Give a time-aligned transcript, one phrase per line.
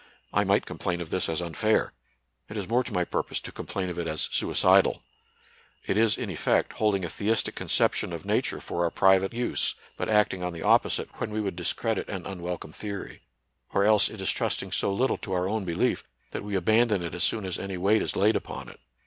[0.33, 1.93] I might complain of this as unfair:
[2.49, 5.03] it is more to my purpose to complain of it as suicidal.
[5.85, 9.27] It is in effect hold ing a theistic conception of Nature for our pri 90
[9.27, 9.69] NATURAL SCIENCE AND RELIGION.
[9.69, 13.21] vate use, but acting on the opposite when we would discredit an unwelcome theory.
[13.73, 17.13] Or else it is trusting so little to our own belief that we abandon it
[17.13, 18.79] as soon as any weight is laid upon it.